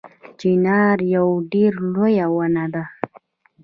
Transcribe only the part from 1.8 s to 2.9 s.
لویه ونه ده